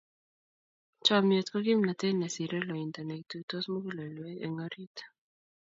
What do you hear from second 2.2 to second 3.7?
sirei loindo, ne ituitos